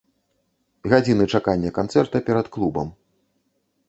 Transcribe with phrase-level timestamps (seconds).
[0.93, 2.87] Гадзіны чакання канцэрта перад клубам.